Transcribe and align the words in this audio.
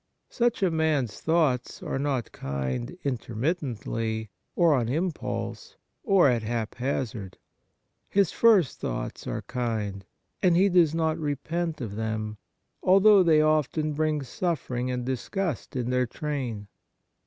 Such 0.31 0.63
a 0.63 0.71
man's 0.71 1.19
thoughts 1.21 1.83
are 1.83 1.99
not 1.99 2.31
kind 2.31 2.97
intermittingly, 3.03 4.31
or 4.55 4.73
on 4.73 4.89
impulse, 4.89 5.75
or 6.03 6.27
at 6.27 6.41
haphazard. 6.41 7.37
His 8.09 8.31
first 8.31 8.79
thoughts 8.79 9.27
are 9.27 9.43
kind, 9.43 10.03
and 10.41 10.57
he 10.57 10.69
does 10.69 10.95
not 10.95 11.19
repent 11.19 11.81
of 11.81 11.95
them, 11.95 12.37
although 12.81 13.21
they 13.21 13.41
often 13.41 13.93
bring 13.93 14.23
suffer 14.23 14.73
ing 14.75 14.89
and 14.89 15.05
disgust 15.05 15.75
in 15.75 15.91
their 15.91 16.07
train. 16.07 16.67